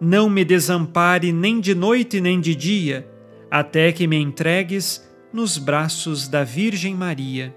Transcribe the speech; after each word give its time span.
não 0.00 0.30
me 0.30 0.44
desampare 0.44 1.30
nem 1.30 1.60
de 1.60 1.74
noite 1.74 2.20
nem 2.20 2.40
de 2.40 2.54
dia, 2.54 3.06
até 3.50 3.92
que 3.92 4.06
me 4.06 4.16
entregues 4.16 5.06
nos 5.32 5.58
braços 5.58 6.26
da 6.26 6.42
Virgem 6.42 6.94
Maria. 6.94 7.54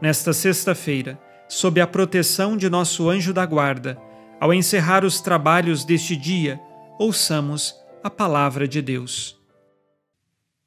Nesta 0.00 0.32
sexta-feira, 0.32 1.18
sob 1.48 1.80
a 1.80 1.86
proteção 1.86 2.56
de 2.56 2.68
nosso 2.68 3.08
anjo 3.08 3.32
da 3.32 3.46
guarda, 3.46 3.96
ao 4.40 4.52
encerrar 4.52 5.04
os 5.04 5.20
trabalhos 5.20 5.84
deste 5.84 6.16
dia, 6.16 6.60
ouçamos 6.98 7.74
a 8.02 8.10
palavra 8.10 8.66
de 8.66 8.82
Deus. 8.82 9.40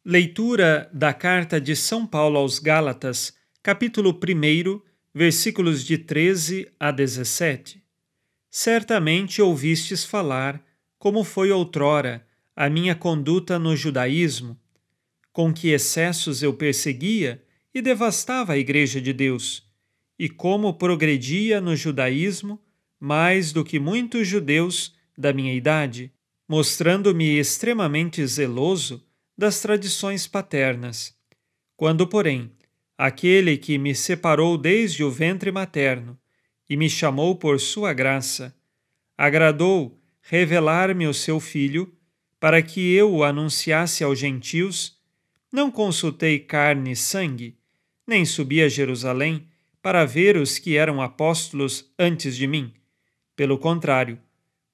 Leitura 0.06 0.90
da 0.94 1.14
carta 1.14 1.60
de 1.60 1.76
São 1.76 2.08
Paulo 2.08 2.38
aos 2.38 2.60
Gálatas, 2.60 3.34
capítulo 3.62 4.12
1, 4.12 4.82
versículos 5.14 5.84
de 5.84 5.98
13 5.98 6.72
a 6.80 6.92
17. 6.92 7.84
Certamente 8.50 9.42
ouvistes 9.42 10.06
falar, 10.06 10.64
como 10.98 11.24
foi 11.24 11.52
outrora, 11.52 12.26
a 12.56 12.70
minha 12.70 12.96
conduta 12.96 13.60
no 13.60 13.76
judaísmo, 13.76 14.60
com 15.32 15.54
que 15.54 15.70
excessos 15.70 16.42
eu 16.42 16.54
perseguia 16.54 17.44
e 17.74 17.82
devastava 17.82 18.54
a 18.54 18.58
Igreja 18.58 19.00
de 19.00 19.14
Deus, 19.14 19.64
e 20.18 20.28
como 20.28 20.74
progredia 20.74 21.62
no 21.62 21.76
judaísmo 21.76 22.60
mais 23.00 23.52
do 23.52 23.64
que 23.64 23.80
muitos 23.80 24.28
judeus 24.28 24.96
da 25.16 25.32
minha 25.32 25.54
idade, 25.54 26.12
mostrando-me 26.48 27.38
extremamente 27.38 28.26
zeloso 28.26 29.06
das 29.38 29.62
tradições 29.62 30.26
paternas. 30.26 31.16
Quando, 31.76 32.08
porém, 32.08 32.52
aquele 32.98 33.58
que 33.58 33.78
me 33.78 33.94
separou 33.94 34.58
desde 34.58 35.04
o 35.04 35.12
ventre 35.12 35.52
materno 35.52 36.18
e 36.68 36.76
me 36.76 36.90
chamou 36.90 37.36
por 37.36 37.60
sua 37.60 37.94
graça, 37.94 38.56
agradou 39.16 40.02
revelar-me 40.30 41.08
o 41.08 41.14
seu 41.14 41.40
Filho, 41.40 41.92
para 42.40 42.62
que 42.62 42.94
eu 42.94 43.12
o 43.14 43.24
anunciasse 43.24 44.04
aos 44.04 44.20
gentios, 44.20 44.98
não 45.52 45.72
consultei 45.72 46.38
carne 46.38 46.92
e 46.92 46.96
sangue, 46.96 47.58
nem 48.06 48.26
subi 48.26 48.62
a 48.62 48.68
Jerusalém 48.68 49.48
para 49.82 50.06
ver 50.06 50.36
os 50.36 50.60
que 50.60 50.76
eram 50.76 51.02
apóstolos 51.02 51.90
antes 51.98 52.36
de 52.36 52.46
mim. 52.46 52.74
Pelo 53.36 53.58
contrário, 53.58 54.20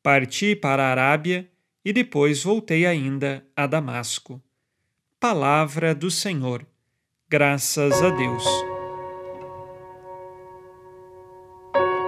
parti 0.01 0.55
para 0.55 0.85
a 0.85 0.91
Arábia 0.91 1.47
e 1.85 1.93
depois 1.93 2.43
voltei 2.43 2.85
ainda 2.85 3.45
a 3.55 3.67
Damasco. 3.67 4.41
Palavra 5.19 5.93
do 5.93 6.09
Senhor. 6.09 6.65
Graças 7.29 8.01
a 8.01 8.09
Deus. 8.09 8.72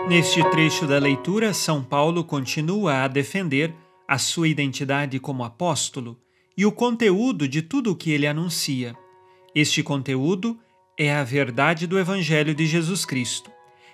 Neste 0.08 0.44
trecho 0.52 0.86
da 0.88 1.00
leitura, 1.00 1.54
São 1.54 1.84
Paulo 1.84 2.24
continua 2.24 3.04
a 3.04 3.08
defender 3.08 3.74
a 4.08 4.18
sua 4.18 4.48
identidade 4.48 5.20
como 5.20 5.44
apóstolo 5.44 6.20
e 6.56 6.66
o 6.66 6.72
conteúdo 6.72 7.48
de 7.48 7.62
tudo 7.62 7.92
o 7.92 7.96
que 7.96 8.12
ele 8.12 8.28
anuncia. 8.28 8.96
Este 9.54 9.82
conteúdo 9.82 10.60
é 10.98 11.14
a 11.14 11.24
verdade 11.24 11.88
do 11.88 11.98
Evangelho 11.98 12.54
de 12.54 12.66
Jesus 12.66 13.06
Cristo, 13.06 13.52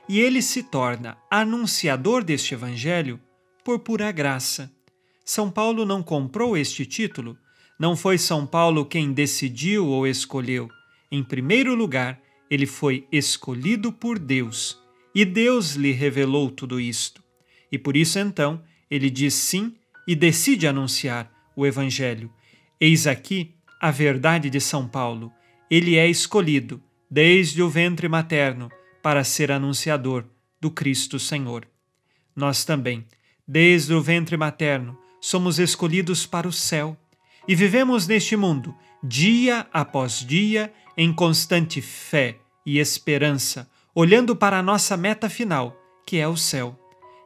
e 0.08 0.20
ele 0.20 0.42
se 0.42 0.64
torna 0.64 1.18
anunciador 1.30 2.24
deste 2.24 2.54
Evangelho 2.54 3.20
por 3.64 3.80
pura 3.80 4.12
graça. 4.12 4.72
São 5.24 5.50
Paulo 5.50 5.86
não 5.86 6.04
comprou 6.04 6.58
este 6.58 6.86
título 6.86 7.38
não 7.82 7.96
foi 7.96 8.20
São 8.20 8.46
Paulo 8.46 8.86
quem 8.86 9.12
decidiu 9.12 9.88
ou 9.88 10.06
escolheu. 10.06 10.70
Em 11.12 11.24
primeiro 11.24 11.74
lugar, 11.74 12.22
ele 12.48 12.68
foi 12.68 13.08
escolhido 13.12 13.92
por 13.92 14.20
Deus, 14.20 14.80
e 15.14 15.26
Deus 15.26 15.76
lhe 15.76 15.92
revelou 15.92 16.50
tudo 16.50 16.80
isto. 16.80 17.22
E 17.72 17.78
por 17.78 17.96
isso 17.96 18.20
então 18.20 18.62
ele 18.90 19.10
diz 19.10 19.34
sim 19.34 19.76
e 20.08 20.16
decide 20.16 20.68
anunciar 20.68 21.32
o 21.56 21.66
Evangelho. 21.66 22.32
Eis 22.80 23.08
aqui 23.08 23.54
a 23.80 23.92
verdade 23.92 24.50
de 24.50 24.60
São 24.60 24.88
Paulo. 24.88 25.32
Ele 25.70 25.96
é 25.96 26.08
escolhido 26.08 26.82
desde 27.10 27.62
o 27.62 27.70
ventre 27.70 28.08
materno 28.08 28.70
para 29.02 29.24
ser 29.24 29.52
anunciador 29.52 30.26
do 30.60 30.70
Cristo 30.70 31.18
Senhor. 31.20 31.68
Nós 32.36 32.64
também, 32.64 33.06
desde 33.48 33.94
o 33.94 34.02
ventre 34.02 34.38
materno, 34.38 34.98
somos 35.20 35.60
escolhidos 35.60 36.26
para 36.26 36.48
o 36.48 36.54
céu 36.54 36.98
e 37.48 37.56
vivemos 37.56 38.08
neste 38.08 38.36
mundo, 38.36 38.76
dia 39.04 39.68
após 39.74 40.26
dia, 40.26 40.72
em 40.96 41.12
constante 41.12 41.82
fé 41.82 42.38
e 42.66 42.78
esperança, 42.78 43.70
olhando 43.94 44.36
para 44.36 44.60
a 44.60 44.64
nossa 44.64 44.96
meta 44.96 45.30
final, 45.30 45.76
que 46.06 46.18
é 46.18 46.28
o 46.28 46.38
céu. 46.38 46.78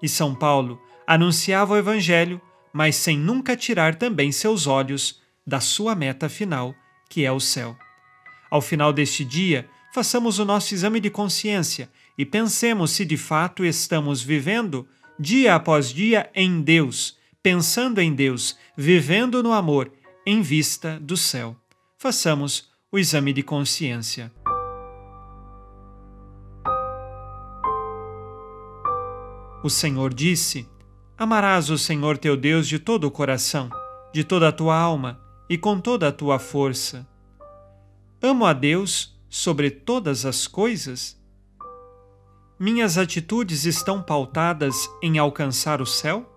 E 0.01 0.09
São 0.09 0.33
Paulo 0.33 0.81
anunciava 1.07 1.73
o 1.73 1.77
Evangelho, 1.77 2.41
mas 2.73 2.95
sem 2.95 3.17
nunca 3.17 3.55
tirar 3.55 3.95
também 3.95 4.31
seus 4.31 4.67
olhos 4.67 5.21
da 5.45 5.59
sua 5.59 5.95
meta 5.95 6.27
final, 6.27 6.73
que 7.09 7.23
é 7.23 7.31
o 7.31 7.39
céu. 7.39 7.77
Ao 8.49 8.61
final 8.61 8.91
deste 8.91 9.23
dia, 9.23 9.69
façamos 9.93 10.39
o 10.39 10.45
nosso 10.45 10.73
exame 10.73 10.99
de 10.99 11.09
consciência 11.09 11.89
e 12.17 12.25
pensemos 12.25 12.91
se 12.91 13.05
de 13.05 13.17
fato 13.17 13.63
estamos 13.63 14.21
vivendo, 14.21 14.87
dia 15.19 15.55
após 15.55 15.93
dia, 15.93 16.29
em 16.33 16.61
Deus, 16.61 17.17
pensando 17.41 17.99
em 17.99 18.13
Deus, 18.13 18.57
vivendo 18.75 19.43
no 19.43 19.53
amor 19.53 19.91
em 20.25 20.41
vista 20.41 20.99
do 20.99 21.15
céu. 21.15 21.55
Façamos 21.97 22.69
o 22.91 22.97
exame 22.97 23.31
de 23.33 23.43
consciência. 23.43 24.31
O 29.65 29.69
Senhor 29.71 30.13
disse: 30.13 30.69
Amarás 31.17 31.71
o 31.71 31.77
Senhor 31.79 32.19
teu 32.19 32.37
Deus 32.37 32.67
de 32.67 32.77
todo 32.77 33.05
o 33.05 33.11
coração, 33.11 33.67
de 34.13 34.23
toda 34.23 34.49
a 34.49 34.51
tua 34.51 34.77
alma 34.77 35.19
e 35.49 35.57
com 35.57 35.79
toda 35.79 36.07
a 36.07 36.11
tua 36.11 36.37
força. 36.37 37.03
Amo 38.21 38.45
a 38.45 38.53
Deus 38.53 39.19
sobre 39.27 39.71
todas 39.71 40.23
as 40.23 40.45
coisas? 40.45 41.19
Minhas 42.59 42.95
atitudes 42.95 43.65
estão 43.65 44.03
pautadas 44.03 44.87
em 45.01 45.17
alcançar 45.17 45.81
o 45.81 45.85
céu? 45.87 46.31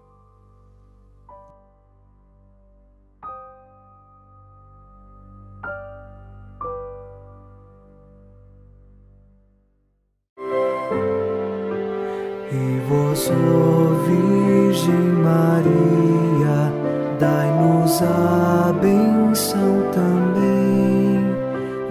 vos, 12.87 13.31
ó 13.31 13.95
Virgem 14.07 15.13
Maria, 15.23 16.73
dai-nos 17.19 18.03
a 18.03 18.73
benção 18.81 19.91
também. 19.93 21.19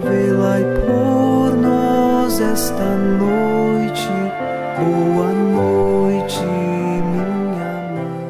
Velai 0.01 0.63
por 0.85 1.57
nós 1.57 2.39
esta 2.39 2.97
noite, 2.97 4.07
boa 4.77 5.33
noite, 5.33 6.39
minha 6.41 7.25
mãe. 7.93 8.21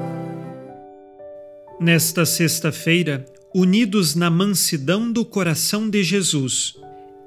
Nesta 1.79 2.25
sexta-feira, 2.25 3.25
unidos 3.53 4.15
na 4.15 4.29
mansidão 4.29 5.11
do 5.11 5.23
coração 5.25 5.89
de 5.89 6.03
Jesus 6.03 6.75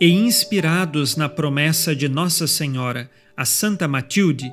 e 0.01 0.11
inspirados 0.11 1.17
na 1.17 1.29
promessa 1.29 1.95
de 1.95 2.09
Nossa 2.09 2.47
Senhora, 2.47 3.11
a 3.37 3.45
Santa 3.45 3.87
Matilde, 3.87 4.53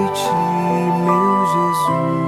ti, 0.13 0.29
meu 1.03 1.45
Jesus. 1.53 2.20